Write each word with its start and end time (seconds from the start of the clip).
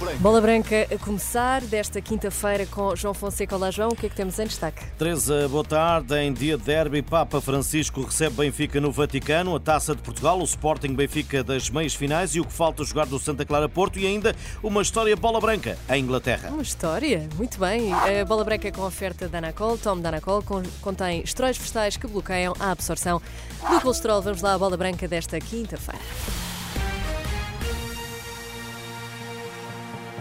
Bola 0.00 0.12
Branca. 0.12 0.18
Bola 0.22 0.40
Branca 0.40 0.86
a 0.90 0.98
começar 0.98 1.60
desta 1.62 2.00
quinta-feira 2.00 2.64
com 2.64 2.96
João 2.96 3.12
Fonseca. 3.12 3.54
Olá, 3.54 3.70
João. 3.70 3.90
O 3.90 3.94
que 3.94 4.06
é 4.06 4.08
que 4.08 4.16
temos 4.16 4.38
em 4.38 4.46
destaque? 4.46 4.82
Teresa, 4.98 5.46
boa 5.48 5.62
tarde. 5.62 6.14
Em 6.14 6.32
dia 6.32 6.56
de 6.56 6.64
derby, 6.64 7.02
Papa 7.02 7.40
Francisco 7.40 8.02
recebe 8.02 8.36
Benfica 8.36 8.80
no 8.80 8.90
Vaticano, 8.90 9.54
a 9.54 9.60
Taça 9.60 9.94
de 9.94 10.00
Portugal, 10.00 10.40
o 10.40 10.44
Sporting 10.44 10.94
Benfica 10.94 11.44
das 11.44 11.68
meias 11.68 11.94
finais 11.94 12.34
e 12.34 12.40
o 12.40 12.44
que 12.44 12.52
falta 12.52 12.82
jogar 12.82 13.06
do 13.06 13.18
Santa 13.18 13.44
Clara 13.44 13.68
Porto 13.68 13.98
e 13.98 14.06
ainda 14.06 14.34
uma 14.62 14.80
história 14.80 15.14
Bola 15.14 15.40
Branca 15.40 15.76
em 15.90 16.02
Inglaterra. 16.02 16.48
Uma 16.48 16.62
história? 16.62 17.28
Muito 17.36 17.58
bem. 17.58 17.92
A 17.92 18.24
Bola 18.24 18.44
Branca 18.44 18.72
com 18.72 18.82
oferta 18.82 19.28
da 19.28 19.38
Anacol. 19.38 19.76
Tom 19.76 19.98
da 19.98 20.08
Anacol 20.08 20.42
contém 20.80 21.20
estróis 21.22 21.58
vegetais 21.58 21.96
que 21.98 22.06
bloqueiam 22.06 22.54
a 22.58 22.70
absorção 22.70 23.20
do 23.68 23.80
colesterol. 23.80 24.22
Vamos 24.22 24.40
lá 24.40 24.54
à 24.54 24.58
Bola 24.58 24.76
Branca 24.76 25.06
desta 25.06 25.38
quinta-feira. 25.38 26.00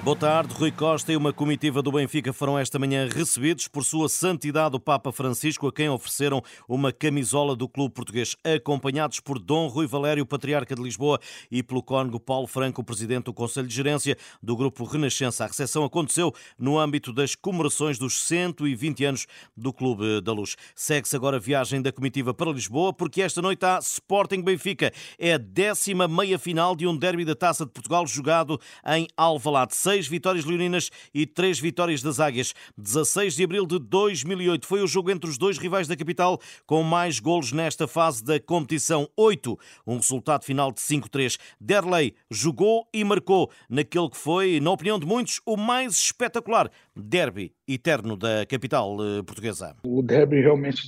Boa 0.02 0.16
tarde. 0.16 0.54
Rui 0.54 0.72
Costa 0.72 1.12
e 1.12 1.18
uma 1.18 1.34
comitiva 1.34 1.82
do 1.82 1.92
Benfica 1.92 2.32
foram 2.32 2.58
esta 2.58 2.80
manhã 2.80 3.08
recebidos 3.12 3.68
por 3.68 3.84
sua 3.84 4.08
santidade 4.08 4.74
o 4.74 4.80
Papa 4.80 5.12
Francisco, 5.12 5.68
a 5.68 5.74
quem 5.74 5.90
ofereceram 5.90 6.42
uma 6.70 6.94
camisola 6.94 7.54
do 7.54 7.68
clube 7.68 7.94
português, 7.94 8.34
acompanhados 8.44 9.20
por 9.20 9.38
Dom 9.38 9.68
Rui 9.68 9.86
Valério, 9.86 10.26
patriarca 10.26 10.74
de 10.74 10.82
Lisboa, 10.82 11.20
e 11.52 11.62
pelo 11.62 11.84
cônego 11.84 12.18
Paulo 12.18 12.48
Franco, 12.48 12.82
presidente 12.82 13.26
do 13.26 13.34
Conselho 13.34 13.68
de 13.68 13.76
Gerência 13.76 14.18
do 14.42 14.56
Grupo 14.56 14.86
Renascença. 14.86 15.44
A 15.44 15.48
recepção 15.48 15.84
aconteceu 15.84 16.34
no 16.58 16.80
âmbito 16.80 17.12
das 17.12 17.36
comemorações 17.36 18.00
dos 18.00 18.22
120 18.22 19.04
anos 19.04 19.28
do 19.56 19.74
Clube 19.74 20.22
da 20.22 20.32
Luz. 20.32 20.56
Segue-se 20.74 21.16
agora 21.16 21.38
a 21.38 21.42
viagem 21.42 21.82
da 21.82 21.92
comitiva 21.92 22.34
para 22.34 22.52
Lisboa, 22.52 22.94
porque 22.94 23.22
esta 23.22 23.42
noite 23.42 23.66
há 23.66 23.80
Sporting 23.80 24.42
Benfica. 24.42 24.94
É 25.20 25.34
a 25.34 25.38
décima 25.38 26.08
meia-final 26.08 26.74
de 26.74 26.88
um 26.88 26.96
derby 26.96 27.26
da 27.26 27.36
Taça 27.36 27.66
de 27.66 27.72
Portugal 27.72 28.08
jogado 28.08 28.60
em 28.88 29.06
Alvalade 29.18 29.76
seis 29.90 30.08
vitórias 30.08 30.46
leoninas 30.46 30.92
e 31.12 31.26
três 31.26 31.60
vitórias 31.60 32.04
das 32.04 32.20
Águias. 32.20 32.54
16 32.78 33.36
de 33.36 33.44
abril 33.44 33.66
de 33.66 33.80
2008 33.80 34.68
foi 34.68 34.84
o 34.84 34.88
jogo 34.88 35.10
entre 35.10 35.28
os 35.28 35.36
dois 35.36 35.58
rivais 35.58 35.88
da 35.88 35.98
capital 35.98 36.40
com 36.68 36.84
mais 36.84 37.20
golos 37.20 37.52
nesta 37.52 37.88
fase 37.88 38.24
da 38.24 38.40
competição. 38.40 39.10
8, 39.18 39.58
um 39.88 39.96
resultado 39.96 40.46
final 40.46 40.72
de 40.72 40.80
5-3. 40.80 41.40
Derley 41.60 42.14
jogou 42.30 42.88
e 42.94 43.04
marcou 43.04 43.50
naquele 43.68 44.12
que 44.12 44.18
foi, 44.18 44.60
na 44.60 44.70
opinião 44.70 45.00
de 45.00 45.08
muitos, 45.08 45.42
o 45.44 45.58
mais 45.58 45.94
espetacular 45.96 46.70
derby 46.96 47.52
eterno 47.68 48.16
da 48.16 48.46
capital 48.46 48.96
eh, 49.02 49.24
portuguesa. 49.24 49.76
O 49.84 50.04
derby 50.04 50.40
realmente 50.40 50.86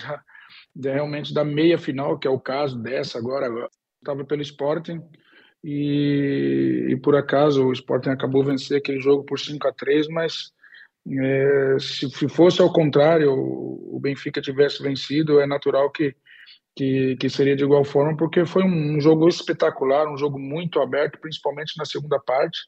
da, 0.76 0.94
realmente 0.94 1.34
da 1.34 1.44
meia 1.44 1.80
final, 1.80 2.20
que 2.20 2.28
é 2.28 2.32
o 2.32 2.40
caso 2.40 2.78
dessa 2.78 3.18
agora, 3.18 3.48
estava 4.00 4.24
pelo 4.24 4.44
Sporting 4.44 5.02
e, 5.64 6.81
e, 6.81 6.81
por 7.02 7.16
acaso 7.16 7.66
o 7.66 7.74
Sporting 7.74 8.10
acabou 8.10 8.44
vencer 8.44 8.78
aquele 8.78 9.00
jogo 9.00 9.24
por 9.24 9.40
5 9.40 9.68
a 9.68 9.74
3 9.74 10.08
mas 10.10 10.52
é, 11.10 11.78
se 11.80 12.30
fosse 12.30 12.62
ao 12.62 12.72
contrário, 12.72 13.32
o 13.34 14.00
Benfica 14.00 14.42
tivesse 14.42 14.84
vencido, 14.84 15.40
é 15.40 15.48
natural 15.48 15.90
que, 15.92 16.16
que, 16.76 17.16
que 17.16 17.30
seria 17.30 17.56
de 17.56 17.64
igual 17.64 17.84
forma, 17.84 18.16
porque 18.16 18.46
foi 18.46 18.64
um, 18.64 18.98
um 18.98 19.02
jogo 19.02 19.28
espetacular, 19.28 20.08
um 20.08 20.18
jogo 20.18 20.40
muito 20.40 20.80
aberto, 20.80 21.20
principalmente 21.20 21.74
na 21.78 21.86
segunda 21.86 22.20
parte. 22.20 22.60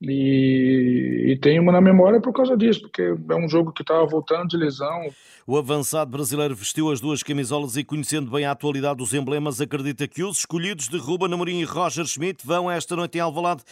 E, 0.00 1.32
e 1.32 1.38
tenho 1.38 1.62
uma 1.62 1.72
na 1.72 1.80
memória 1.80 2.20
por 2.20 2.32
causa 2.32 2.54
disso, 2.56 2.82
porque 2.82 3.02
é 3.02 3.34
um 3.34 3.48
jogo 3.48 3.72
que 3.72 3.82
estava 3.82 4.04
voltando 4.04 4.48
de 4.48 4.56
lesão. 4.56 5.08
O 5.46 5.56
avançado 5.56 6.10
brasileiro 6.10 6.54
vestiu 6.54 6.90
as 6.90 7.00
duas 7.00 7.22
camisolas 7.22 7.76
e, 7.76 7.84
conhecendo 7.84 8.30
bem 8.30 8.44
a 8.44 8.50
atualidade 8.50 8.98
dos 8.98 9.14
emblemas, 9.14 9.60
acredita 9.60 10.06
que 10.06 10.22
os 10.22 10.38
escolhidos 10.38 10.88
de 10.88 10.98
Ruben 10.98 11.32
Amorim 11.32 11.60
e 11.60 11.64
Roger 11.64 12.04
Schmidt 12.04 12.46
vão 12.46 12.70
esta 12.70 12.94
noite 12.94 13.16
em 13.16 13.22
Alvalade 13.22 13.62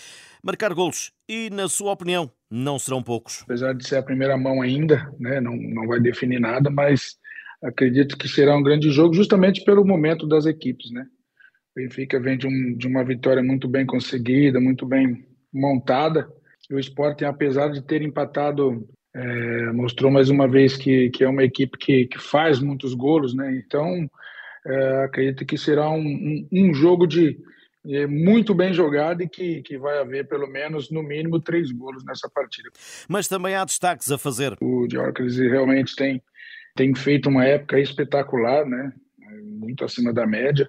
marcar 0.43 0.73
golos. 0.73 1.13
E, 1.29 1.51
na 1.51 1.69
sua 1.69 1.93
opinião, 1.93 2.31
não 2.51 2.79
serão 2.79 3.03
poucos. 3.03 3.43
Apesar 3.43 3.75
de 3.75 3.87
ser 3.87 3.97
a 3.97 4.03
primeira 4.03 4.37
mão 4.37 4.63
ainda, 4.63 5.13
né, 5.19 5.41
não, 5.41 5.55
não 5.55 5.87
vai 5.87 6.01
definir 6.01 6.41
nada, 6.41 6.71
mas 6.71 7.17
acredito 7.63 8.17
que 8.17 8.29
será 8.29 8.57
um 8.57 8.63
grande 8.63 8.91
jogo 8.91 9.13
justamente 9.13 9.63
pelo 9.63 9.85
momento 9.85 10.27
das 10.27 10.47
equipes. 10.47 10.91
Né? 10.91 11.07
O 11.77 11.81
Benfica 11.81 12.19
vem 12.19 12.39
de, 12.39 12.47
um, 12.47 12.77
de 12.77 12.87
uma 12.87 13.05
vitória 13.05 13.43
muito 13.43 13.69
bem 13.69 13.85
conseguida, 13.85 14.59
muito 14.59 14.87
bem 14.87 15.27
montada. 15.55 16.29
O 16.71 16.79
Sporting, 16.79 17.25
apesar 17.25 17.69
de 17.69 17.83
ter 17.83 18.03
empatado, 18.03 18.87
é, 19.15 19.73
mostrou 19.73 20.11
mais 20.11 20.29
uma 20.29 20.49
vez 20.49 20.77
que, 20.77 21.09
que 21.11 21.23
é 21.23 21.29
uma 21.29 21.45
equipe 21.45 21.79
que, 21.79 22.07
que 22.07 22.19
faz 22.19 22.59
muitos 22.59 22.95
golos, 22.95 23.35
né? 23.35 23.63
Então, 23.65 24.11
é, 24.67 25.05
acredito 25.05 25.47
que 25.47 25.57
será 25.57 25.89
um, 25.91 26.01
um, 26.01 26.49
um 26.51 26.75
jogo 26.75 27.07
de 27.07 27.39
é, 27.87 28.07
muito 28.07 28.55
bem 28.55 28.73
jogado 28.73 29.23
e 29.23 29.29
que, 29.29 29.63
que 29.63 29.79
vai 29.79 29.99
haver 29.99 30.27
pelo 30.27 30.49
menos, 30.49 30.91
no 30.91 31.03
mínimo, 31.03 31.39
três 31.39 31.71
golos 31.71 32.05
nessa 32.05 32.29
partida. 32.29 32.71
Mas 33.09 33.29
também 33.29 33.55
há 33.55 33.65
destaques 33.65 34.11
a 34.11 34.19
fazer. 34.19 34.57
O 34.61 34.87
Diócrates 34.89 35.37
realmente 35.37 35.95
tem, 35.95 36.23
tem 36.75 36.95
feito 36.95 37.29
uma 37.29 37.45
época 37.45 37.79
espetacular, 37.79 38.67
né? 38.67 38.93
Muito 39.45 39.85
acima 39.85 40.13
da 40.13 40.27
média. 40.27 40.69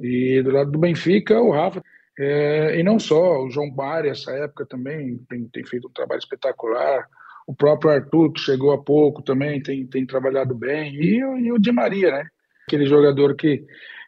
E 0.00 0.42
do 0.42 0.50
lado 0.50 0.70
do 0.70 0.78
Benfica, 0.78 1.40
o 1.40 1.52
Rafa 1.52 1.82
é, 2.18 2.78
e 2.78 2.82
não 2.82 2.98
só, 2.98 3.42
o 3.44 3.50
João 3.50 3.70
Bari, 3.70 4.08
essa 4.08 4.32
época 4.32 4.64
também 4.64 5.18
tem, 5.28 5.46
tem, 5.48 5.64
feito 5.64 5.88
um 5.88 5.92
trabalho 5.92 6.18
espetacular. 6.18 7.06
O 7.46 7.54
próprio 7.54 7.90
Arthur, 7.90 8.32
que 8.32 8.40
chegou 8.40 8.72
há 8.72 8.82
pouco, 8.82 9.22
também 9.22 9.62
tem, 9.62 9.86
tem 9.86 10.06
trabalhado 10.06 10.54
bem. 10.54 10.94
E, 10.94 11.18
e 11.18 11.52
o 11.52 11.58
Di 11.58 11.70
Maria, 11.70 12.10
né? 12.10 12.26
Aquele 12.66 12.86
jogador 12.86 13.36
que, 13.36 13.64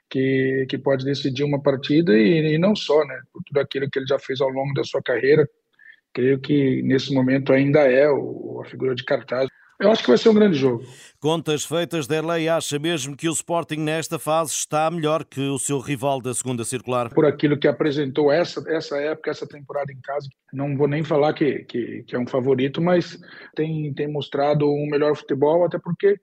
que, 0.09 0.67
que 0.69 0.79
pode 0.79 1.05
decidir 1.05 1.45
uma 1.45 1.63
partida 1.63 2.17
e, 2.17 2.55
e, 2.55 2.59
não 2.59 2.75
só, 2.75 3.05
né? 3.05 3.21
Por 3.33 3.43
tudo 3.45 3.61
aquilo 3.61 3.91
que 3.91 3.99
ele 3.99 4.07
já 4.07 4.19
fez 4.19 4.41
ao 4.41 4.49
longo 4.49 4.73
da 4.73 4.83
sua 4.85 5.03
carreira. 5.03 5.47
Creio 6.13 6.41
que 6.41 6.83
nesse 6.83 7.13
momento 7.13 7.53
ainda 7.53 7.81
é 7.81 8.09
o, 8.09 8.63
a 8.65 8.69
figura 8.69 8.95
de 8.95 9.05
cartaz. 9.05 9.49
Eu 9.81 9.93
acho 9.93 10.03
que 10.03 10.09
vai 10.09 10.19
ser 10.19 10.29
um 10.29 10.35
grande 10.35 10.59
jogo. 10.59 10.85
Contas 11.21 11.65
feitas, 11.65 12.09
Derlei 12.09 12.49
acha 12.49 12.79
mesmo 12.81 13.17
que 13.17 13.29
o 13.29 13.33
Sporting 13.33 13.77
nesta 13.77 14.19
fase 14.19 14.53
está 14.53 14.91
melhor 14.91 15.25
que 15.25 15.41
o 15.41 15.59
seu 15.59 15.79
rival 15.79 16.21
da 16.21 16.35
segunda 16.35 16.65
circular? 16.65 17.11
Por 17.11 17.25
aquilo 17.25 17.57
que 17.57 17.69
apresentou 17.69 18.33
essa, 18.33 18.65
essa 18.69 18.97
época, 18.99 19.31
essa 19.31 19.47
temporada 19.47 19.93
em 19.93 20.01
casa, 20.01 20.29
não 20.53 20.77
vou 20.77 20.89
nem 20.89 21.05
falar 21.05 21.33
que, 21.33 21.61
que, 21.65 22.03
que 22.03 22.17
é 22.17 22.19
um 22.19 22.27
favorito, 22.27 22.83
mas 22.83 23.19
tem, 23.55 23.95
tem 23.95 24.09
mostrado 24.09 24.69
um 24.69 24.89
melhor 24.91 25.17
futebol, 25.17 25.65
até 25.65 25.79
porque 25.79 26.19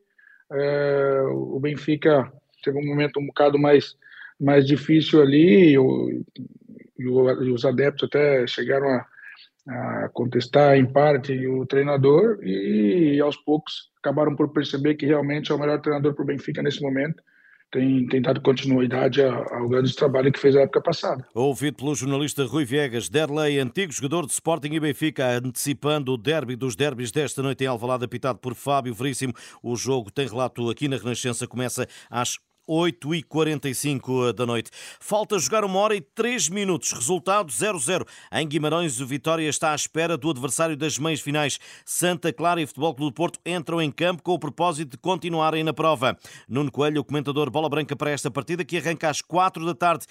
é, 0.52 1.22
o 1.32 1.58
Benfica 1.60 2.30
teve 2.62 2.78
um 2.78 2.86
momento 2.86 3.22
um 3.22 3.28
bocado 3.28 3.58
mais, 3.58 3.96
mais 4.40 4.68
difícil 4.68 5.22
ali 5.22 5.72
e, 5.72 5.78
o, 5.78 6.10
e, 6.10 7.04
e 7.04 7.08
os 7.08 7.64
adeptos 7.64 8.10
até 8.10 8.46
chegaram 8.48 8.88
a 8.90 9.06
a 9.68 10.10
contestar 10.14 10.78
em 10.78 10.86
parte 10.86 11.48
o 11.48 11.66
treinador 11.66 12.40
e 12.44 13.20
aos 13.20 13.36
poucos 13.36 13.90
acabaram 14.00 14.36
por 14.36 14.54
perceber 14.54 14.96
que 14.96 15.06
realmente 15.06 15.52
é 15.52 15.56
o 15.56 15.60
melhor 15.60 15.82
treinador 15.82 16.14
para 16.14 16.24
o 16.24 16.26
Benfica 16.26 16.62
nesse 16.62 16.82
momento. 16.82 17.24
Tem, 17.72 18.06
tem 18.08 18.22
dado 18.22 18.40
continuidade 18.42 19.22
ao 19.22 19.68
grande 19.68 19.94
trabalho 19.96 20.32
que 20.32 20.40
fez 20.40 20.56
a 20.56 20.62
época 20.62 20.82
passada. 20.82 21.28
Ouvido 21.34 21.78
pelo 21.78 21.96
jornalista 21.96 22.46
Rui 22.46 22.64
Viegas, 22.64 23.10
Derlei, 23.10 23.60
antigo 23.60 23.92
jogador 23.92 24.26
de 24.28 24.34
Sporting 24.34 24.72
e 24.72 24.80
Benfica, 24.80 25.28
antecipando 25.44 26.14
o 26.14 26.18
derby 26.18 26.56
dos 26.56 26.76
derbys 26.76 27.12
desta 27.12 27.42
noite 27.42 27.64
em 27.64 27.68
Alvalade, 27.68 28.06
apitado 28.06 28.40
por 28.40 28.54
Fábio 28.54 28.94
Veríssimo. 28.94 29.34
O 29.64 29.76
jogo 29.76 30.12
tem 30.12 30.28
relato 30.28 30.70
aqui 30.70 30.88
na 30.88 30.96
Renascença, 30.96 31.48
começa 31.48 31.88
às 32.10 32.38
8 32.68 33.16
e 33.16 33.24
45 33.24 34.34
da 34.34 34.46
noite. 34.46 34.72
Falta 35.00 35.38
jogar 35.38 35.64
uma 35.64 35.80
hora 35.80 35.96
e 35.96 36.02
3 36.02 36.50
minutos. 36.50 36.92
Resultado 36.92 37.52
0-0. 37.52 38.06
Em 38.32 38.48
Guimarães, 38.48 39.00
o 39.00 39.06
Vitória 39.06 39.48
está 39.48 39.72
à 39.72 39.76
espera 39.76 40.18
do 40.18 40.30
adversário 40.30 40.76
das 40.76 40.98
meias 40.98 41.20
finais. 41.20 41.60
Santa 41.86 42.34
Clara 42.34 42.62
e 42.62 42.66
Futebol 42.66 42.96
Clube 42.96 43.12
do 43.12 43.16
Porto 43.16 43.40
entram 43.46 43.82
em 43.82 43.92
campo 43.92 44.24
com 44.24 44.34
o 44.34 44.40
propósito 44.40 44.92
de 44.92 44.98
continuarem 44.98 45.64
na 45.64 45.74
prova. 45.74 46.18
Nuno 46.48 46.72
Coelho, 46.72 47.02
o 47.02 47.04
comentador 47.04 47.50
bola 47.50 47.70
branca 47.70 47.96
para 47.96 48.12
esta 48.12 48.32
partida, 48.32 48.66
que 48.66 48.78
arranca 48.78 49.10
às 49.10 49.22
4 49.22 49.66
da 49.66 49.76
tarde. 49.76 50.06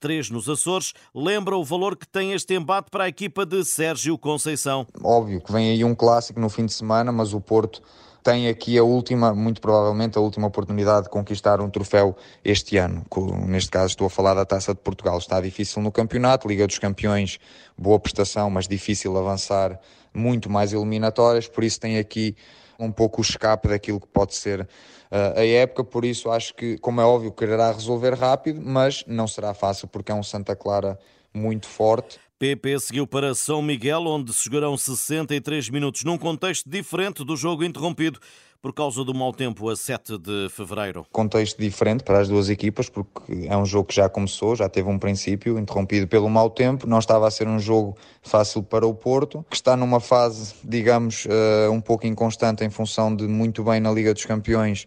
3 0.00 0.30
nos 0.30 0.48
Açores, 0.48 0.92
lembra 1.14 1.56
o 1.56 1.64
valor 1.64 1.96
que 1.96 2.08
tem 2.08 2.32
este 2.32 2.54
embate 2.54 2.90
para 2.90 3.04
a 3.04 3.08
equipa 3.08 3.46
de 3.46 3.64
Sérgio 3.64 4.18
Conceição. 4.18 4.84
Óbvio 5.00 5.40
que 5.40 5.52
vem 5.52 5.70
aí 5.70 5.84
um 5.84 5.94
clássico 5.94 6.40
no 6.40 6.48
fim 6.48 6.66
de 6.66 6.72
semana, 6.72 7.12
mas 7.12 7.32
o 7.32 7.40
Porto 7.40 7.80
tem 8.22 8.48
aqui 8.48 8.78
a 8.78 8.84
última, 8.84 9.34
muito 9.34 9.60
provavelmente 9.60 10.16
a 10.16 10.20
última 10.20 10.46
oportunidade 10.46 11.04
de 11.04 11.10
conquistar 11.10 11.60
um 11.60 11.68
troféu 11.68 12.16
este 12.44 12.76
ano. 12.76 13.04
Neste 13.46 13.70
caso 13.70 13.88
estou 13.88 14.06
a 14.06 14.10
falar 14.10 14.34
da 14.34 14.44
Taça 14.44 14.72
de 14.72 14.80
Portugal. 14.80 15.18
Está 15.18 15.40
difícil 15.40 15.82
no 15.82 15.90
campeonato, 15.90 16.46
Liga 16.46 16.66
dos 16.66 16.78
Campeões, 16.78 17.38
boa 17.76 17.98
prestação, 17.98 18.48
mas 18.48 18.68
difícil 18.68 19.16
avançar 19.18 19.80
muito 20.14 20.50
mais 20.50 20.72
eliminatórias, 20.72 21.48
por 21.48 21.64
isso 21.64 21.80
tem 21.80 21.98
aqui 21.98 22.36
um 22.78 22.90
pouco 22.90 23.20
o 23.20 23.22
escape 23.22 23.68
daquilo 23.68 24.00
que 24.00 24.08
pode 24.08 24.34
ser 24.34 24.60
uh, 24.60 25.38
a 25.38 25.46
época, 25.46 25.84
por 25.84 26.04
isso 26.04 26.30
acho 26.30 26.54
que, 26.54 26.76
como 26.78 27.00
é 27.00 27.04
óbvio, 27.04 27.32
quererá 27.32 27.70
resolver 27.70 28.14
rápido, 28.14 28.60
mas 28.62 29.04
não 29.06 29.26
será 29.26 29.54
fácil 29.54 29.88
porque 29.88 30.12
é 30.12 30.14
um 30.14 30.22
Santa 30.22 30.56
Clara 30.56 30.98
muito 31.32 31.66
forte. 31.66 32.18
PP 32.42 32.80
seguiu 32.80 33.06
para 33.06 33.36
São 33.36 33.62
Miguel, 33.62 34.04
onde 34.04 34.32
se 34.32 34.46
jogarão 34.46 34.76
63 34.76 35.70
minutos, 35.70 36.02
num 36.02 36.18
contexto 36.18 36.68
diferente 36.68 37.24
do 37.24 37.36
jogo 37.36 37.62
interrompido 37.62 38.18
por 38.60 38.72
causa 38.72 39.04
do 39.04 39.14
mau 39.14 39.32
tempo 39.32 39.68
a 39.70 39.76
7 39.76 40.18
de 40.18 40.48
fevereiro. 40.50 41.06
Contexto 41.12 41.56
diferente 41.60 42.02
para 42.02 42.18
as 42.18 42.26
duas 42.26 42.50
equipas, 42.50 42.88
porque 42.88 43.46
é 43.46 43.56
um 43.56 43.64
jogo 43.64 43.86
que 43.86 43.94
já 43.94 44.08
começou, 44.08 44.56
já 44.56 44.68
teve 44.68 44.88
um 44.88 44.98
princípio, 44.98 45.56
interrompido 45.56 46.08
pelo 46.08 46.28
mau 46.28 46.50
tempo. 46.50 46.84
Não 46.84 46.98
estava 46.98 47.28
a 47.28 47.30
ser 47.30 47.46
um 47.46 47.60
jogo 47.60 47.96
fácil 48.20 48.60
para 48.60 48.84
o 48.84 48.92
Porto, 48.92 49.46
que 49.48 49.54
está 49.54 49.76
numa 49.76 50.00
fase, 50.00 50.52
digamos, 50.64 51.26
uh, 51.26 51.70
um 51.70 51.80
pouco 51.80 52.08
inconstante 52.08 52.64
em 52.64 52.70
função 52.70 53.14
de 53.14 53.28
muito 53.28 53.62
bem 53.62 53.78
na 53.78 53.92
Liga 53.92 54.12
dos 54.12 54.26
Campeões, 54.26 54.84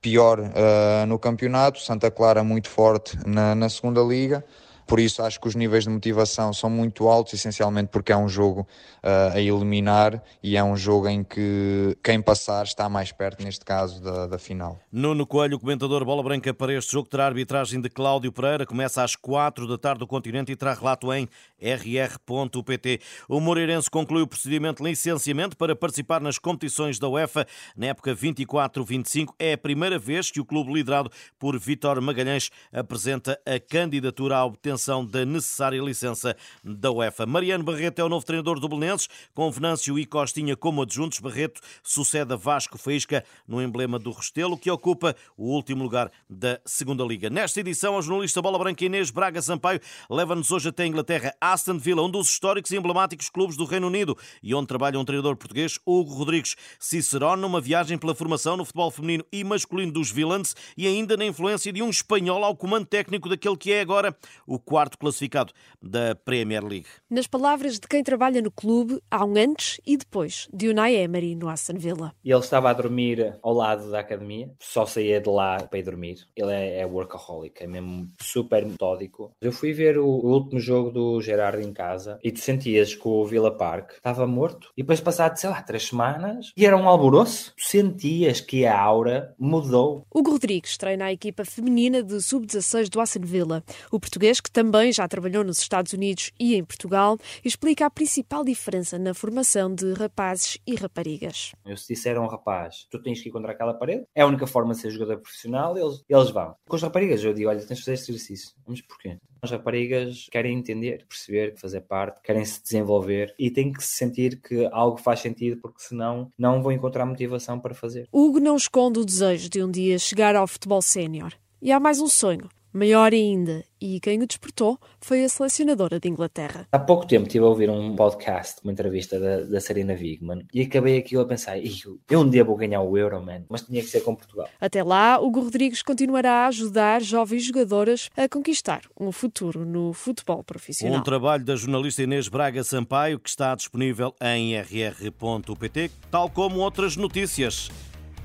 pior 0.00 0.40
uh, 0.40 1.06
no 1.06 1.18
campeonato. 1.18 1.80
Santa 1.80 2.10
Clara 2.10 2.42
muito 2.42 2.70
forte 2.70 3.18
na, 3.26 3.54
na 3.54 3.68
segunda 3.68 4.00
Liga. 4.00 4.42
Por 4.86 5.00
isso 5.00 5.22
acho 5.22 5.40
que 5.40 5.48
os 5.48 5.54
níveis 5.54 5.84
de 5.84 5.90
motivação 5.90 6.52
são 6.52 6.68
muito 6.68 7.08
altos, 7.08 7.34
essencialmente 7.34 7.88
porque 7.90 8.12
é 8.12 8.16
um 8.16 8.28
jogo 8.28 8.66
uh, 9.02 9.34
a 9.34 9.40
eliminar 9.40 10.22
e 10.42 10.56
é 10.56 10.62
um 10.62 10.76
jogo 10.76 11.08
em 11.08 11.24
que 11.24 11.96
quem 12.02 12.20
passar 12.20 12.64
está 12.64 12.88
mais 12.88 13.10
perto, 13.10 13.42
neste 13.42 13.64
caso, 13.64 14.02
da, 14.02 14.26
da 14.26 14.38
final. 14.38 14.78
Nuno 14.92 15.26
Coelho, 15.26 15.58
comentador 15.58 16.04
Bola 16.04 16.22
Branca 16.22 16.52
para 16.52 16.72
este 16.74 16.92
jogo, 16.92 17.08
terá 17.08 17.26
arbitragem 17.26 17.80
de 17.80 17.88
Cláudio 17.88 18.30
Pereira. 18.30 18.66
Começa 18.66 19.02
às 19.02 19.16
4 19.16 19.66
da 19.66 19.78
tarde 19.78 20.00
do 20.00 20.06
continente 20.06 20.52
e 20.52 20.56
terá 20.56 20.74
relato 20.74 21.12
em 21.12 21.28
rr.pt. 21.60 23.00
O 23.28 23.40
Moreirense 23.40 23.90
conclui 23.90 24.22
o 24.22 24.26
procedimento 24.26 24.82
de 24.82 24.90
licenciamento 24.90 25.56
para 25.56 25.74
participar 25.74 26.20
nas 26.20 26.38
competições 26.38 26.98
da 26.98 27.08
UEFA 27.08 27.46
na 27.76 27.86
época 27.86 28.14
24-25. 28.14 29.28
É 29.38 29.54
a 29.54 29.58
primeira 29.58 29.98
vez 29.98 30.30
que 30.30 30.40
o 30.40 30.44
clube 30.44 30.72
liderado 30.72 31.10
por 31.38 31.58
Vítor 31.58 32.00
Magalhães 32.00 32.50
apresenta 32.72 33.40
a 33.46 33.58
candidatura 33.58 34.36
à 34.36 34.44
obtenção 34.44 34.73
obtenção 34.74 35.04
da 35.04 35.24
necessária 35.24 35.80
licença 35.80 36.36
da 36.62 36.90
UEFA. 36.90 37.24
Mariano 37.24 37.64
Barreto 37.64 38.00
é 38.00 38.04
o 38.04 38.08
novo 38.08 38.26
treinador 38.26 38.58
do 38.58 38.68
Belenenses, 38.68 39.08
com 39.32 39.50
Venâncio 39.50 39.98
e 39.98 40.04
Costinha 40.04 40.56
como 40.56 40.82
adjuntos. 40.82 41.20
Barreto 41.20 41.60
sucede 41.82 42.32
a 42.32 42.36
Vasco 42.36 42.76
Faísca 42.76 43.24
no 43.46 43.62
emblema 43.62 43.98
do 43.98 44.10
Restelo, 44.10 44.58
que 44.58 44.70
ocupa 44.70 45.14
o 45.36 45.54
último 45.54 45.82
lugar 45.82 46.10
da 46.28 46.60
Segunda 46.64 47.04
Liga. 47.04 47.30
Nesta 47.30 47.60
edição, 47.60 47.96
a 47.96 48.00
jornalista 48.00 48.42
Bola 48.42 48.58
Branca 48.58 48.84
Inês 48.84 49.10
Braga 49.10 49.40
Sampaio 49.40 49.80
leva-nos 50.10 50.50
hoje 50.50 50.68
até 50.68 50.82
a 50.82 50.86
Inglaterra, 50.86 51.34
Aston 51.40 51.78
Villa, 51.78 52.02
um 52.02 52.10
dos 52.10 52.28
históricos 52.28 52.72
e 52.72 52.76
emblemáticos 52.76 53.28
clubes 53.28 53.56
do 53.56 53.64
Reino 53.64 53.86
Unido, 53.86 54.18
e 54.42 54.54
onde 54.54 54.66
trabalha 54.66 54.98
um 54.98 55.04
treinador 55.04 55.36
português, 55.36 55.78
Hugo 55.86 56.12
Rodrigues 56.12 56.56
Cicerone, 56.78 57.40
numa 57.40 57.60
viagem 57.60 57.96
pela 57.96 58.14
formação 58.14 58.56
no 58.56 58.64
futebol 58.64 58.90
feminino 58.90 59.24
e 59.32 59.44
masculino 59.44 59.92
dos 59.92 60.10
Villains 60.10 60.54
e 60.76 60.86
ainda 60.86 61.16
na 61.16 61.24
influência 61.24 61.72
de 61.72 61.82
um 61.82 61.90
espanhol 61.90 62.44
ao 62.44 62.56
comando 62.56 62.86
técnico 62.86 63.28
daquele 63.28 63.56
que 63.56 63.72
é 63.72 63.80
agora 63.80 64.16
o 64.46 64.58
quarto 64.64 64.98
classificado 64.98 65.52
da 65.82 66.14
Premier 66.14 66.64
League. 66.64 66.86
Nas 67.10 67.26
palavras 67.26 67.78
de 67.78 67.86
quem 67.86 68.02
trabalha 68.02 68.40
no 68.40 68.50
clube, 68.50 69.00
há 69.10 69.24
um 69.24 69.36
antes 69.36 69.80
e 69.86 69.96
depois 69.96 70.48
de 70.52 70.68
Unai 70.68 70.94
Emery 70.96 71.34
no 71.34 71.48
Aston 71.48 71.74
Villa. 71.76 72.14
Ele 72.24 72.38
estava 72.38 72.70
a 72.70 72.72
dormir 72.72 73.38
ao 73.42 73.52
lado 73.52 73.90
da 73.90 74.00
academia, 74.00 74.50
só 74.60 74.86
saía 74.86 75.20
de 75.20 75.28
lá 75.28 75.62
para 75.62 75.78
ir 75.78 75.82
dormir. 75.82 76.26
Ele 76.34 76.52
é, 76.52 76.80
é 76.80 76.86
workaholic, 76.86 77.62
é 77.62 77.66
mesmo 77.66 78.10
super 78.20 78.64
metódico. 78.64 79.32
Eu 79.40 79.52
fui 79.52 79.72
ver 79.72 79.98
o, 79.98 80.06
o 80.06 80.32
último 80.32 80.60
jogo 80.60 80.90
do 80.90 81.20
Gerardo 81.20 81.60
em 81.60 81.72
casa 81.72 82.18
e 82.22 82.32
tu 82.32 82.40
sentias 82.40 82.94
que 82.94 83.06
o 83.06 83.24
Villa 83.24 83.56
Park 83.56 83.92
estava 83.92 84.26
morto 84.26 84.70
e 84.76 84.82
depois 84.82 85.00
passado, 85.00 85.36
sei 85.36 85.50
lá, 85.50 85.62
três 85.62 85.88
semanas 85.88 86.52
e 86.56 86.64
era 86.64 86.76
um 86.76 86.88
alvoroço. 86.88 87.52
Tu 87.56 87.66
sentias 87.68 88.40
que 88.40 88.66
a 88.66 88.78
aura 88.78 89.34
mudou. 89.38 90.06
Hugo 90.14 90.32
Rodrigues 90.32 90.76
treina 90.76 91.06
a 91.06 91.12
equipa 91.12 91.44
feminina 91.44 92.02
de 92.02 92.20
sub-16 92.22 92.88
do 92.88 93.00
Aston 93.00 93.20
Villa. 93.22 93.62
O 93.90 94.00
português 94.00 94.40
que 94.40 94.50
também 94.54 94.92
já 94.92 95.08
trabalhou 95.08 95.42
nos 95.42 95.58
Estados 95.58 95.92
Unidos 95.92 96.30
e 96.38 96.54
em 96.54 96.64
Portugal, 96.64 97.18
explica 97.44 97.86
a 97.86 97.90
principal 97.90 98.44
diferença 98.44 98.96
na 98.96 99.12
formação 99.12 99.74
de 99.74 99.92
rapazes 99.94 100.58
e 100.64 100.76
raparigas. 100.76 101.52
Eu 101.66 101.76
se 101.76 101.92
disser 101.92 102.16
a 102.16 102.20
um 102.20 102.28
rapaz, 102.28 102.86
tu 102.88 103.02
tens 103.02 103.20
que 103.20 103.28
ir 103.28 103.32
contra 103.32 103.50
aquela 103.50 103.74
parede, 103.74 104.04
é 104.14 104.22
a 104.22 104.26
única 104.26 104.46
forma 104.46 104.72
de 104.72 104.80
ser 104.80 104.90
jogador 104.90 105.18
profissional, 105.18 105.76
eles, 105.76 106.04
eles 106.08 106.30
vão. 106.30 106.54
Com 106.68 106.76
as 106.76 106.82
raparigas 106.82 107.22
eu 107.24 107.34
digo, 107.34 107.50
olha, 107.50 107.58
tens 107.58 107.78
de 107.78 107.84
fazer 107.84 107.94
este 107.94 108.12
exercício. 108.12 108.54
Mas 108.64 108.80
porquê? 108.80 109.18
As 109.42 109.50
raparigas 109.50 110.28
querem 110.30 110.56
entender, 110.56 111.04
perceber, 111.08 111.56
fazer 111.56 111.80
parte, 111.80 112.22
querem 112.22 112.44
se 112.44 112.62
desenvolver 112.62 113.34
e 113.36 113.50
têm 113.50 113.72
que 113.72 113.82
se 113.82 113.96
sentir 113.96 114.40
que 114.40 114.68
algo 114.72 114.96
faz 114.98 115.18
sentido, 115.18 115.60
porque 115.60 115.82
senão 115.82 116.30
não 116.38 116.62
vão 116.62 116.70
encontrar 116.70 117.04
motivação 117.04 117.58
para 117.58 117.74
fazer. 117.74 118.08
Hugo 118.12 118.38
não 118.38 118.56
esconde 118.56 119.00
o 119.00 119.04
desejo 119.04 119.50
de 119.50 119.62
um 119.62 119.70
dia 119.70 119.98
chegar 119.98 120.36
ao 120.36 120.46
futebol 120.46 120.80
sénior. 120.80 121.34
E 121.60 121.72
há 121.72 121.80
mais 121.80 122.00
um 122.00 122.06
sonho, 122.06 122.48
maior 122.74 123.12
ainda, 123.12 123.64
e 123.80 124.00
quem 124.00 124.20
o 124.20 124.26
despertou 124.26 124.78
foi 125.00 125.24
a 125.24 125.28
selecionadora 125.28 126.00
de 126.00 126.08
Inglaterra. 126.08 126.66
Há 126.72 126.78
pouco 126.78 127.06
tempo 127.06 127.26
estive 127.26 127.44
a 127.44 127.48
ouvir 127.48 127.70
um 127.70 127.94
podcast, 127.94 128.56
uma 128.64 128.72
entrevista 128.72 129.20
da, 129.20 129.40
da 129.42 129.60
Serena 129.60 129.94
Wigman, 129.94 130.44
e 130.52 130.62
acabei 130.62 130.98
aquilo 130.98 131.22
a 131.22 131.26
pensar, 131.26 131.56
eu 131.58 132.20
um 132.20 132.28
dia 132.28 132.42
vou 132.42 132.56
ganhar 132.56 132.82
o 132.82 132.98
Euro, 132.98 133.24
man, 133.24 133.44
mas 133.48 133.62
tinha 133.62 133.80
que 133.80 133.88
ser 133.88 134.00
com 134.00 134.14
Portugal. 134.14 134.48
Até 134.60 134.82
lá, 134.82 135.20
Hugo 135.20 135.40
Rodrigues 135.40 135.82
continuará 135.82 136.44
a 136.44 136.46
ajudar 136.48 137.00
jovens 137.00 137.44
jogadoras 137.44 138.10
a 138.16 138.28
conquistar 138.28 138.82
um 138.98 139.12
futuro 139.12 139.64
no 139.64 139.92
futebol 139.92 140.42
profissional. 140.42 140.98
Um 140.98 141.02
trabalho 141.02 141.44
da 141.44 141.54
jornalista 141.54 142.02
Inês 142.02 142.28
Braga 142.28 142.64
Sampaio 142.64 143.20
que 143.20 143.28
está 143.28 143.54
disponível 143.54 144.14
em 144.20 144.58
rr.pt, 144.58 145.90
tal 146.10 146.28
como 146.28 146.58
outras 146.58 146.96
notícias. 146.96 147.70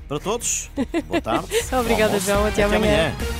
Para 0.08 0.18
todos, 0.18 0.68
boa 1.06 1.20
tarde. 1.20 1.46
Obrigada, 1.72 2.18
João. 2.18 2.44
Até, 2.44 2.64
Até 2.64 2.76
amanhã. 2.76 3.14
amanhã. 3.14 3.39